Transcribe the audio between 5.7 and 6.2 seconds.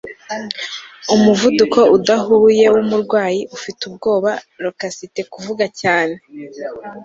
cyane